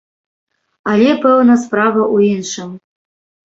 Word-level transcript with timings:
Але, 0.93 1.11
пэўна, 1.27 1.59
справа 1.67 2.01
ў 2.15 2.33
іншым. 2.33 2.69